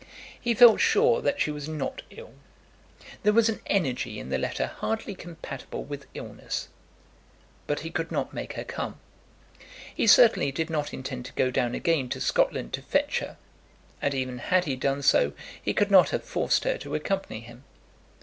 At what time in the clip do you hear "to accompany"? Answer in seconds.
16.79-17.41